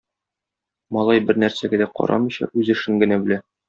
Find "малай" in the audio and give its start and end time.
0.97-1.23